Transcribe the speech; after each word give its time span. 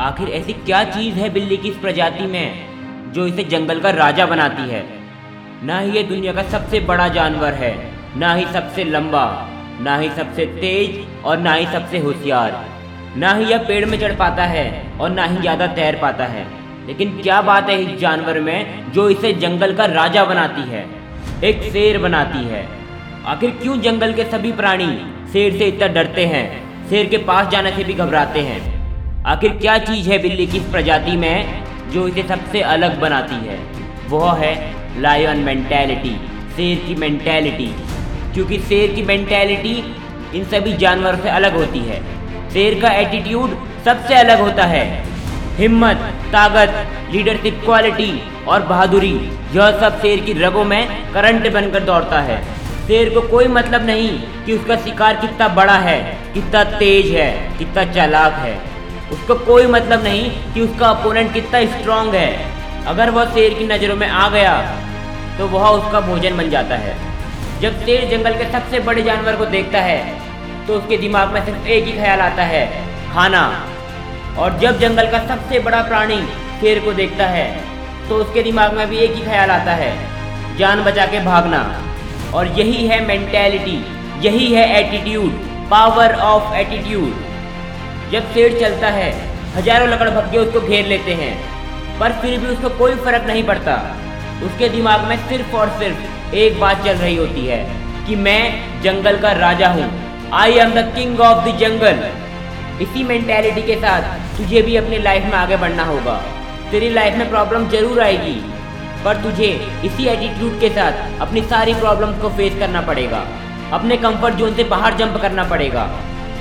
आखिर 0.00 0.28
ऐसी 0.28 0.52
क्या 0.52 0.84
चीज़ 0.84 1.14
है 1.14 1.28
बिल्ली 1.30 1.56
की 1.56 1.68
इस 1.68 1.76
प्रजाति 1.76 2.26
में, 2.26 3.12
जो 3.12 3.26
इसे 3.26 3.44
जंगल 3.44 3.80
का 3.80 3.90
राजा 3.90 4.26
बनाती 4.26 4.62
है? 4.62 4.84
ना 5.62 5.78
ही 5.78 5.90
ये 5.90 6.02
दुनिया 6.02 6.32
का 6.32 6.42
सबसे 6.42 6.80
बड़ा 6.80 7.08
जानवर 7.08 7.54
है, 7.54 7.92
ना 8.16 8.34
ही 8.34 8.44
सबसे 8.44 8.84
लंबा, 8.84 9.48
ना 9.80 9.96
ही 9.96 10.08
सबसे 10.08 10.46
तेज 10.46 11.24
और 11.24 11.38
ना 11.38 11.54
ही 11.54 11.66
सबसे 11.66 11.98
होशियार। 11.98 12.64
ना 13.16 13.32
ही 13.32 13.44
यह 13.44 13.58
पेड़ 13.58 13.84
में 13.86 13.98
चढ़ 14.00 14.16
पाता 14.16 14.44
है 14.44 14.96
और 15.00 15.10
ना 15.10 15.24
ही 15.24 15.36
ज़्यादा 15.36 15.66
तैर 15.66 15.98
पाता 16.02 16.24
है। 16.24 16.46
लेकिन 16.86 17.20
क्या 17.22 17.42
बात 17.42 17.70
है 17.70 17.82
इस 17.82 17.98
जानवर 18.00 18.40
में, 18.40 18.92
जो 18.92 19.10
इसे 19.10 19.32
जंगल 19.32 19.74
का 19.74 19.84
राजा 19.84 20.24
बनाती 20.24 20.70
है, 20.70 20.86
एक 21.44 21.62
शेर 21.62 21.98
बनाती 21.98 22.44
है? 22.44 22.66
आखिर 23.26 23.50
क्यों 23.50 23.80
जंगल 23.80 24.12
के 24.12 24.24
सभी 24.24 24.52
प्राणी 24.52 24.90
शेर 25.32 25.58
से 25.58 25.64
इतना 25.64 25.86
डरते 25.86 26.26
हैं? 26.26 26.48
शेर 26.90 27.06
के 27.06 27.18
पास 27.18 27.48
जाने 27.48 27.72
से 27.72 27.84
भी 27.84 27.94
घबराते 27.94 28.40
हैं। 28.40 28.77
आखिर 29.28 29.52
क्या 29.52 29.76
चीज़ 29.78 30.08
है 30.10 30.16
बिल्ली 30.18 30.46
की 30.46 30.58
प्रजाति 30.72 31.16
में 31.16 31.64
जो 31.90 32.06
इसे 32.08 32.22
सबसे 32.22 32.60
अलग 32.74 32.98
बनाती 33.00 33.34
है? 33.46 33.58
वह 34.08 34.36
है 34.36 34.52
लायन 35.00 35.38
मेंटेलिटी 35.38 36.14
शेर 36.56 36.78
की 36.86 36.94
मेंटेलिटी 36.94 37.66
क्योंकि 38.34 38.58
शेर 38.58 38.94
की 38.94 39.02
मेंटेलिटी 39.02 39.74
इन 40.34 40.44
सभी 40.44 40.72
जानवरों 40.76 41.18
से 41.18 41.28
अलग 41.28 41.56
होती 41.56 41.78
है। 41.78 42.00
शेर 42.50 42.80
का 42.80 42.92
एटीट्यूड 42.92 43.56
सबसे 43.84 44.14
अलग 44.14 44.40
होता 44.40 44.64
है। 44.64 44.84
हिम्मत, 45.56 45.96
ताकत 46.32 47.12
लीडरशिप 47.12 47.60
क्वालिटी 47.64 48.10
और 48.48 48.62
बहादुरी, 48.62 49.12
यह 49.54 49.78
सब 49.80 50.00
शेर 50.02 50.20
की 50.20 50.32
रगों 50.32 50.64
में 50.64 51.12
करंट 51.12 51.52
बनकर 51.52 51.84
दौड़ता 51.84 52.20
है। 52.20 52.42
शेर 52.86 53.14
को 53.14 53.28
कोई 53.28 53.48
मतलब 53.50 53.86
नहीं 53.86 54.10
कि 54.46 54.52
उसका 54.52 54.76
शिकार 54.76 55.16
कितना 55.16 55.48
बड़ा 55.48 55.78
है, 55.80 56.00
कितना 56.34 56.64
तेज 56.78 57.14
है, 57.16 57.30
कितना 57.58 57.84
चालाक 57.92 58.32
है। 58.32 58.77
उसको 59.12 59.34
कोई 59.44 59.66
मतलब 59.68 60.02
नहीं 60.04 60.30
कि 60.54 60.60
उसका 60.60 60.88
अपोनेंट 60.88 61.32
कितना 61.34 61.64
स्ट्रांग 61.72 62.14
है। 62.14 62.30
अगर 62.86 63.10
वह 63.10 63.34
शेर 63.34 63.54
की 63.54 63.64
नज़रों 63.66 63.96
में 63.96 64.08
आ 64.08 64.28
गया 64.30 64.54
तो 65.38 65.46
वह 65.48 65.68
उसका 65.68 66.00
भोजन 66.02 66.36
बन 66.36 66.50
जाता 66.50 66.76
है। 66.76 66.96
जब 67.60 67.80
शेर 67.84 68.08
जंगल 68.10 68.34
के 68.34 68.50
सबसे 68.52 68.80
बड़े 68.80 69.02
जानवर 69.02 69.36
को 69.36 69.46
देखता 69.48 69.80
है 69.82 69.98
तो 70.66 70.74
उसके 70.74 70.96
दिमाग 70.98 71.32
में 71.32 71.44
सिर्फ़ 71.44 71.66
एक 71.68 71.84
ही 71.84 71.92
ख्याल 71.92 72.20
आता 72.20 72.44
है, 72.44 72.64
खाना। 73.12 73.42
और 74.38 74.58
जब 74.58 74.78
जंगल 74.80 75.10
का 75.10 75.18
सबसे 75.26 75.58
बड़ा 75.60 75.82
प्राणी 75.82 76.20
शेर 76.60 76.78
को 76.84 76.92
देखता 76.94 77.26
है 77.28 77.46
तो 78.08 78.16
उसके 78.16 78.42
दिमाग 78.42 78.74
में 78.74 78.86
भी 78.88 78.98
एक 78.98 79.14
ही 79.14 79.22
ख्याल 79.22 79.50
आता 79.50 79.72
है, 79.74 79.92
जान 80.58 80.82
बचा 80.84 81.06
के 81.06 81.20
भागना। 81.24 81.62
और 82.34 82.46
यही 82.58 82.86
है 82.86 83.00
मेंटेलिटी 83.06 83.78
यही 84.22 84.52
है 84.52 84.64
एटीट्यूड 84.78 85.32
पावर 85.70 86.14
ऑफ़ 86.24 86.54
एटीट्यूड 86.56 87.26
जब 88.12 88.32
शेर 88.34 88.58
चलता 88.60 88.88
है, 88.90 89.10
हज़ारों 89.56 89.88
लकड़ 89.88 90.08
भग्गे 90.10 90.38
उसको 90.38 90.60
घेर 90.60 90.86
लेते 90.86 91.14
हैं, 91.14 91.32
पर 91.98 92.12
फिर 92.20 92.38
भी 92.40 92.46
उसको 92.46 92.68
कोई 92.78 92.94
फ़र्क 93.04 93.26
नहीं 93.26 93.42
पड़ता। 93.44 93.74
उसके 94.44 94.68
दिमाग 94.68 95.04
में 95.08 95.16
सिर्फ़ 95.28 95.56
और 95.56 95.68
सिर्फ़ 95.78 96.34
एक 96.36 96.60
बात 96.60 96.84
चल 96.84 96.96
रही 96.96 97.16
होती 97.16 97.46
है 97.46 97.58
कि 98.06 98.16
मैं 98.18 98.42
जंगल 98.82 99.18
का 99.18 99.32
राजा 99.34 99.68
हूँ। 99.70 99.90
I 100.34 100.58
am 100.58 100.72
the 100.72 100.92
king 100.94 101.20
of 101.20 101.44
the 101.44 101.56
jungle 101.58 102.04
इसी 102.82 103.02
मेंटेलिटी 103.04 103.62
के 103.62 103.74
साथ 103.76 104.02
तुझे 104.38 104.62
भी 104.62 104.76
अपनी 104.76 104.98
लाइफ 105.00 105.24
में 105.24 105.36
आगे 105.36 105.56
बढ़ना 105.56 105.84
होगा। 105.84 106.14
तेरी 106.70 106.88
लाइफ 106.90 107.14
में 107.14 107.28
प्रॉब्लम 107.30 107.68
ज़रूर 107.68 108.00
आएगी, 108.00 108.34
पर 109.04 109.22
तुझे 109.22 109.48
इसी 109.84 110.06
एटीट्यूड 110.08 110.58
के 110.60 110.68
साथ 110.70 111.20
अपनी 111.20 111.42
सारी 111.44 111.74
प्रॉब्लम्स 111.76 112.20
को 112.22 112.28
फेस 112.36 112.58
करना 112.58 112.80
पड़ेगा। 112.82 113.24
अपने 113.72 113.96
कंफर्ट 113.98 114.34
जोन 114.34 114.54
से 114.54 114.64
बाहर 114.66 114.96
जंप 114.96 115.20
करना 115.22 115.44
पड़ेगा। 115.46 115.88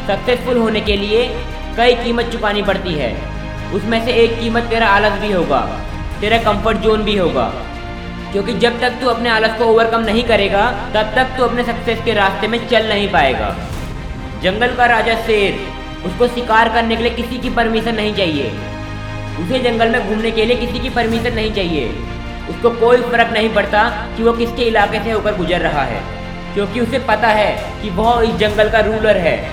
सक्सेसफुल 0.08 0.58
होने 0.58 0.82
के 0.82 0.96
लिए 0.98 1.24
कई 1.78 1.94
कीमत 1.94 2.26
चुकानी 2.26 2.62
पड़ती 2.62 2.94
है। 2.94 3.38
उसमें 3.74 4.06
से 4.06 4.12
एक 4.12 4.40
कीमत 4.40 4.64
तेरा 4.64 4.88
आलस 4.88 5.22
भी 5.22 5.32
होगा, 5.32 5.60
तेरा 6.22 6.38
कंफर्ट 6.38 6.78
जोन 6.78 7.04
भी 7.04 7.18
होगा। 7.18 7.54
क्योंकि 8.32 8.54
जब 8.54 8.82
तक 8.82 8.90
तू 8.90 9.08
अपने 9.08 9.30
आलस 9.30 9.58
को 9.58 9.66
ओवरकम 9.66 10.00
नहीं 10.00 10.24
करेगा, 10.24 10.72
तब 10.72 11.16
तक 11.16 11.38
तू 11.38 11.44
अपने 11.44 11.64
सक्सेस 11.64 12.00
के 12.06 12.14
रास्ते 12.14 12.48
में 12.48 12.68
चल 12.68 12.90
नहीं 12.90 13.10
पाएगा। 13.10 13.56
जंगल 14.44 14.68
का 14.68 14.86
राजा 14.86 15.16
शेर, 15.16 15.60
उसको 16.06 16.28
शिकार 16.28 16.70
करने 16.70 16.96
के 16.96 17.04
लिए 17.04 17.12
किसी 17.12 17.38
की 17.38 17.50
परमिशन 17.50 17.96
नहीं 17.96 18.16
चाहिए। 18.16 18.52
उसे 19.40 19.60
जंगल 19.60 19.90
में 19.90 20.08
घूमने 20.08 20.32
के 20.32 20.46
लिए 20.46 20.56
किसी 20.56 20.80
की 20.80 20.90
परमिशन 20.90 21.34
नहीं 21.34 21.54
चाहिए। 21.54 21.90
उसको 22.50 22.70
कोई 22.70 22.98
फ़र्क 22.98 23.34
नहीं 23.34 23.50
पड़ता 23.50 23.90
कि 24.18 24.24
वो 24.24 24.34
किसके 24.34 24.64
इलाके 24.64 25.04
से 25.04 25.12
होकर 25.12 25.36
गुजर 25.36 25.60
रहा 25.60 25.82
है। 25.82 26.02
क्योंकि 26.54 26.80
उसे 26.80 27.00
पता 27.00 27.28
है 27.28 27.82
कि 27.82 27.90
वह 27.90 28.24
इस 28.24 28.36
जंगल 28.36 28.70
का 28.70 28.80
रूलर 28.80 29.18
है। 29.18 29.52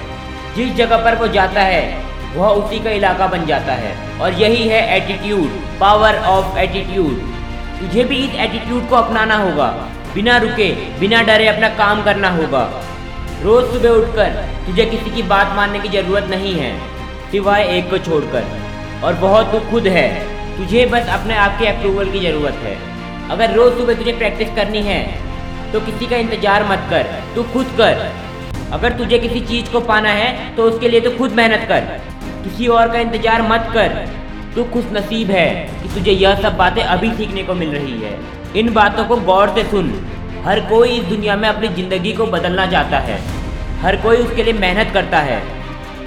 जिस 0.56 0.75
जगह 0.75 0.97
पर 0.97 1.15
वो 1.15 1.28
जाता 1.28 1.60
है 1.60 2.13
वह 2.34 2.49
उसी 2.50 2.78
का 2.84 2.91
इलाका 2.93 3.27
बन 3.28 3.47
जाता 3.47 3.72
है। 3.75 3.93
और 4.21 4.33
यही 4.34 4.69
है 4.69 4.81
एटीट्यूड 4.97 5.50
पावर 5.81 6.17
ऑफ़ 6.28 6.59
एटीट्यूड 6.59 7.33
तुझे 7.81 8.05
भी 8.05 8.17
इस 8.19 8.34
एटीट्यूड 8.41 8.89
को 8.89 8.97
अपनाना 8.97 9.37
होगा। 9.39 9.67
बिना 10.15 10.37
रुके, 10.39 10.71
बिना 11.00 11.23
डरे 11.23 11.47
अपना 11.49 11.69
काम 11.77 12.03
करना 12.05 12.28
होगा। 12.33 12.62
रोज 13.43 13.73
सुबह 13.73 13.91
उठकर 13.91 14.31
तुझे 14.67 14.84
किसी 14.87 15.11
की 15.11 15.23
बात 15.25 15.56
मानने 15.56 15.78
की 15.81 15.89
ज़रूरत 15.91 16.28
नहीं 16.31 16.55
है, 16.55 16.71
सिवाय 17.31 17.65
एक 17.69 17.91
को 17.91 17.99
छोड़कर। 18.00 18.44
और 19.05 19.15
बहुत 19.21 19.50
तू 19.53 19.59
खुद 19.71 19.87
है। 19.89 20.09
तुझे 20.56 20.84
बस 20.87 21.09
अपने 21.11 21.34
आप 21.37 21.59
के 21.59 21.67
अप्रूवल 21.69 22.11
की 22.11 22.21
ज़रूरत 22.21 22.61
है। 22.62 22.77
अगर 23.31 23.55
रोज़ 23.55 23.78
सुबह 23.78 23.94
तुझे 23.94 24.12
प्रैक्टिस 24.15 24.55
करनी 24.56 24.83
है 24.83 25.03
तो 25.73 25.81
किसी 25.83 26.06
का 26.06 26.17
इंतज़ार 26.19 26.65
मत 26.65 26.87
कर। 26.91 27.06
तू 27.34 27.43
खुद 27.53 27.75
कर। 27.78 28.09
अगर 28.73 28.93
तुझे 28.99 29.19
किसी 29.19 29.41
चीज़ 29.43 29.71
को 29.73 29.81
पाना 29.83 30.11
है 30.12 30.56
तो 30.56 30.62
उसके 30.62 30.89
लिए 30.89 31.00
तो 31.00 31.11
खुद 31.19 31.33
मेहनत 31.33 31.67
कर। 31.69 31.89
किसी 32.44 32.66
और 32.69 32.88
का 32.88 32.99
इंतज़ार 32.99 33.43
मत 33.43 33.71
कर। 33.75 33.88
तू 34.55 34.65
खुश 34.65 34.84
नसीब 34.93 35.31
है 35.31 35.49
कि 35.82 35.88
तुझे 35.88 36.12
यह 36.12 36.41
सब 36.43 36.56
बातें 36.56 36.82
अभी 36.82 37.10
सीखने 37.12 37.43
को 37.43 37.55
मिल 37.55 37.71
रही 37.71 38.00
है। 38.00 38.19
इन 38.56 38.72
बातों 38.75 39.05
को 39.05 39.16
गौर 39.22 39.55
से 39.55 39.65
सुन। 39.65 39.93
हर 40.44 40.60
कोई 40.60 40.88
इस 40.88 41.05
दुनिया 41.05 41.37
में 41.37 41.49
अपनी 41.49 41.69
ज़िंदगी 41.69 42.12
को 42.12 42.27
बदलना 42.27 42.66
चाहता 42.66 42.99
है। 42.99 43.19
हर 43.82 43.97
कोई 43.97 44.16
उसके 44.16 44.43
लिए 44.43 44.53
मेहनत 44.53 44.93
करता 44.94 45.19
है। 45.21 45.43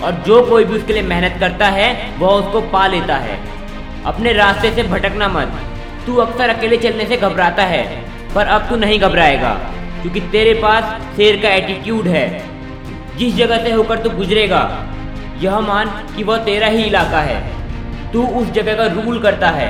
और 0.03 0.24
जो 0.28 0.42
कोई 0.46 0.66
भी 0.66 0.78
उसके 0.78 0.94
लिए 0.94 1.03
मेहनत 1.03 1.40
करता 1.40 1.68
है, 1.68 1.90
वह 2.20 2.30
उसको 2.30 2.62
पा 2.69 2.88
लेता 2.88 3.16
है। 3.16 3.40
अपने 4.06 4.34
रास्ते 4.34 4.72
से 4.72 4.84
भटकना 4.84 5.28
मत। 5.28 5.59
तू 6.06 6.16
अक्सर 6.16 6.50
अकेले 6.50 6.78
चलने 6.78 7.06
से 7.06 7.18
घबराता 7.18 7.64
है, 7.64 7.84
पर 8.36 8.46
अब 8.48 8.69
तू 8.69 8.75
नहीं 8.75 9.00
घबराएगा, 9.00 9.54
क्योंकि 10.02 10.19
तेरे 10.31 10.54
पास 10.54 11.16
शेर 11.18 11.42
का 11.42 11.50
एटीट्यूड 11.50 12.08
है। 12.08 12.28
जिस 13.18 13.36
जगह 13.36 13.64
से 13.64 13.72
होकर 13.72 13.98
तू 13.98 14.09
गुजरेगा 14.09 14.62
यह 15.40 15.59
मान 15.62 15.90
कि 16.16 16.24
वह 16.24 16.38
तेरा 16.46 16.68
ही 16.68 16.84
इलाका 16.84 17.22
है। 17.22 17.40
तू 18.14 18.25
उस 18.38 18.52
जगह 18.52 18.75
का 18.75 18.86
रूल 18.94 19.20
करता 19.22 19.50
है। 19.52 19.70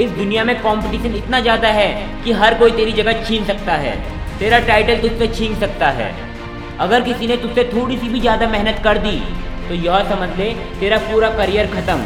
इस 0.00 0.10
दुनिया 0.12 0.44
में 0.44 0.54
कंपटीशन 0.58 1.14
इतना 1.16 1.40
ज़्यादा 1.40 1.68
है 1.70 1.88
कि 2.24 2.32
हर 2.34 2.54
कोई 2.54 2.70
तेरी 2.72 2.92
जगह 2.92 3.22
छीन 3.24 3.44
सकता 3.44 3.72
है। 3.76 3.94
तेरा 4.38 4.58
टाइटल 4.66 4.98
तुझसे 5.00 5.28
छीन 5.28 5.54
सकता 5.60 5.88
है। 5.92 6.14
अगर 6.80 7.00
किसी 7.02 7.26
ने 7.26 7.36
तुझसे 7.36 7.64
थोड़ी 7.66 7.96
सी 7.98 8.08
भी 8.08 8.20
ज़्यादा 8.20 8.48
मेहनत 8.48 8.80
कर 8.84 8.98
दी 8.98 9.18
तो 9.68 9.74
यह 9.76 10.02
समझ 10.10 10.28
ले 10.38 10.48
तेरा 10.80 10.98
पूरा 11.04 11.30
करियर 11.36 11.66
ख़त्म। 11.68 11.98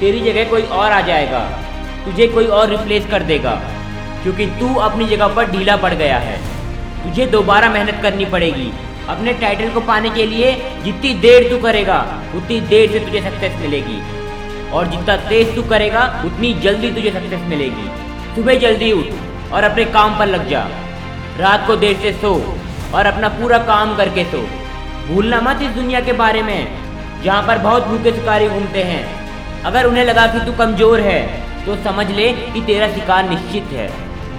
तेरी 0.00 0.20
जगह 0.22 0.50
कोई 0.50 0.62
और 0.62 0.92
आ 0.92 1.00
जाएगा। 1.02 1.38
तुझे 2.04 2.26
कोई 2.28 2.46
और 2.48 2.68
रिप्लेस 2.70 3.06
कर 3.10 3.22
देगा। 3.24 3.52
क्योंकि 4.22 4.46
तू 4.58 4.74
अपनी 4.80 5.06
जगह 5.06 5.34
पर 5.36 5.50
ढीला 5.50 5.76
पड़ 5.76 5.92
गया 5.94 6.18
है। 6.18 6.36
तुझे 7.04 7.26
दोबारा 7.28 7.68
मेहनत 7.70 8.02
करनी 8.02 8.24
पड़ेगी। 8.26 8.70
अपने 9.08 9.32
टाइटल 9.34 9.70
को 9.70 9.80
पाने 9.82 10.10
के 10.10 10.24
लिए 10.26 10.52
जितनी 10.84 11.12
देर 11.20 11.48
तू 11.50 11.58
करेगा, 11.58 11.98
उतनी 12.36 12.60
देर 12.62 12.90
से 12.92 13.00
तुझे 13.00 13.20
सक्सेस 13.20 13.60
मिलेगी। 13.60 14.00
और 14.70 14.86
जितना 14.86 15.16
तेज 15.28 15.54
तू 15.54 15.62
करेगा, 15.64 16.02
उतनी 16.26 16.52
जल्दी 16.60 16.90
तुझे 16.90 17.10
सक्सेस 17.10 17.40
मिलेगी। 17.48 17.88
सुबह 18.34 18.58
जल्दी 18.60 18.92
उठ 18.92 19.52
और 19.52 19.64
अपने 19.64 19.84
काम 19.92 20.18
पर 20.18 20.26
लग 20.26 20.48
जा। 20.48 20.66
रात 21.38 21.66
को 21.66 21.76
देर 21.76 21.96
से 21.96 22.12
सो 22.14 22.32
और 22.94 23.06
अपना 23.06 23.28
पूरा 23.30 23.58
काम 23.66 23.96
करके 23.96 24.24
सो। 24.24 24.40
भूलना 25.06 25.40
मत 25.40 25.62
इस 25.62 25.70
दुनिया 25.70 26.00
के 26.00 26.12
बारे 26.14 26.42
में, 26.42 26.68
जहाँ 27.24 27.42
पर 27.42 27.58
बहुत 27.60 27.86
भूखे 27.86 28.12
शिकारी 28.12 28.48
घूमते 28.48 28.82
हैं। 28.82 29.04
अगर 29.64 29.86
उन्हें 29.86 30.04
लगा 30.04 30.26
कि 30.26 30.44
तू 30.46 30.52
कमज़ोर 30.54 31.00
है 31.00 31.20
तो 31.66 31.76
समझ 31.84 32.06
ले 32.10 32.32
कि 32.32 32.60
तेरा 32.62 32.88
शिकार 32.88 33.28
निश्चित 33.28 33.72
है। 33.72 33.88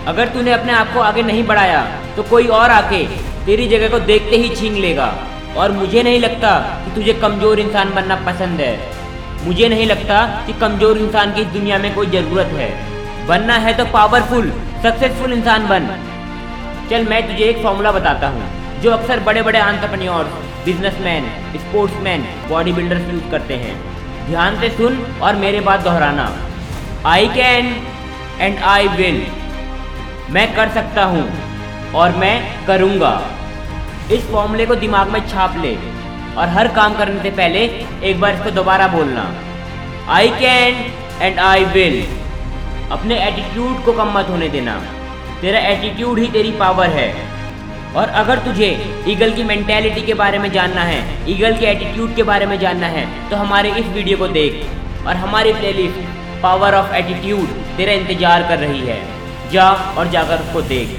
अगर 0.07 0.27
तूने 0.27 0.51
अपने 0.51 0.73
आप 0.73 0.93
को 0.93 0.99
आगे 1.01 1.21
नहीं 1.23 1.43
बढ़ाया 1.45 1.81
तो 2.15 2.23
कोई 2.23 2.47
और 2.55 2.71
आके 2.71 2.97
तेरी 3.45 3.67
जगह 3.67 3.89
को 3.89 3.99
देखते 4.07 4.37
ही 4.37 4.49
छीन 4.55 4.75
लेगा। 4.81 5.13
और 5.57 5.71
मुझे 5.71 6.01
नहीं 6.03 6.19
लगता 6.19 6.51
कि 6.85 6.95
तुझे 6.95 7.13
कमज़ोर 7.19 7.59
इंसान 7.59 7.93
बनना 7.95 8.15
पसंद 8.25 8.61
है। 8.61 8.73
मुझे 9.45 9.67
नहीं 9.69 9.85
लगता 9.85 10.23
कि 10.47 10.53
कमज़ोर 10.61 10.97
इंसान 10.97 11.33
की 11.33 11.43
दुनिया 11.53 11.77
में 11.77 11.93
कोई 11.95 12.07
ज़रूरत 12.07 12.51
है। 12.55 12.69
बनना 13.27 13.55
है 13.57 13.73
तो 13.77 13.85
पावरफुल 13.93 14.51
सक्सेसफुल 14.83 15.33
इंसान 15.33 15.67
बन। 15.67 15.87
चल, 16.89 17.05
मैं 17.05 17.21
तुझे 17.27 17.45
एक 17.45 17.61
फॉर्मूला 17.63 17.91
बताता 17.91 18.27
हूँ, 18.27 18.43
जो 18.81 18.91
अक्सर 18.91 19.19
बड़े 19.21 19.41
बड़े 19.41 19.59
entrepreneurs 19.61 20.43
businessman 20.65 21.29
sportsman 21.57 22.25
body 22.49 22.71
builders 22.73 23.09
use 23.13 23.31
करते 23.31 23.53
हैं। 23.55 23.75
ध्यान 24.27 24.59
से 24.61 24.69
सुन 24.69 24.99
और 25.21 25.35
मेरे 25.37 25.59
बात 25.61 25.83
दोहराना। 25.83 26.29
I 27.07 27.27
can 27.29 27.75
and 28.39 28.59
I 28.65 28.87
will 28.97 29.25
मैं 30.29 30.47
कर 30.55 30.69
सकता 30.75 31.03
हूँ। 31.05 31.25
और 31.95 32.15
मैं 32.17 32.35
करूँगा। 32.67 33.13
इस 34.11 34.27
फॉर्मूले 34.31 34.65
को 34.65 34.75
दिमाग 34.77 35.09
में 35.09 35.19
छाप 35.27 35.57
ले 35.57 35.75
और 36.37 36.47
हर 36.49 36.67
काम 36.73 36.97
करने 36.97 37.21
से 37.21 37.29
पहले 37.33 37.59
एक 38.03 38.19
बार 38.21 38.33
इसको 38.33 38.51
दोबारा 38.53 38.87
बोलना। 38.89 39.23
I 40.13 40.29
can 40.41 40.83
and 41.21 41.39
I 41.41 41.65
will 41.75 42.03
अपने 42.91 43.15
एटीट्यूड 43.27 43.83
को 43.85 43.93
कम 43.93 44.11
मत 44.17 44.29
होने 44.29 44.49
देना। 44.49 44.75
तेरा 45.41 45.59
एटीट्यूड 45.69 46.19
ही 46.19 46.27
तेरी 46.31 46.51
पावर 46.59 46.89
है। 46.91 47.13
और 47.95 48.09
अगर 48.21 48.39
तुझे 48.45 48.67
ईगल 49.07 49.33
की 49.33 49.43
मेंटेलिटी 49.45 50.01
के 50.01 50.13
बारे 50.15 50.39
में 50.39 50.51
जानना 50.51 50.81
है 50.83 50.99
ईगल 51.31 51.57
के 51.57 51.65
एटीट्यूड 51.65 52.15
के 52.15 52.23
बारे 52.23 52.45
में 52.45 52.57
जानना 52.59 52.87
है 52.89 53.05
तो 53.29 53.35
हमारे 53.37 53.69
इस 53.79 53.87
वीडियो 53.89 54.17
को 54.17 54.27
देख 54.29 55.05
और 55.07 55.15
हमारी 55.17 55.53
प्लेलिस्ट 55.53 56.41
पावर 56.43 56.75
ऑफ़ 56.75 56.93
एटीट्यूड 56.95 57.47
तेरा 57.77 57.93
इंतज़ार 57.93 58.47
कर 58.49 58.59
रही 58.59 58.85
है। 58.87 58.99
जा 59.51 59.69
और 59.97 60.07
जाकर 60.11 60.41
उसको 60.41 60.61
देख। 60.69 60.97